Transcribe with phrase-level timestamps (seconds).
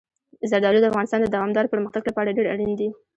[0.49, 2.89] زردالو د افغانستان د دوامداره پرمختګ لپاره ډېر اړین دي.